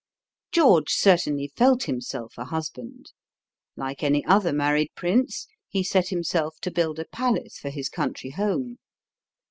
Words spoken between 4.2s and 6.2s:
other married prince, he set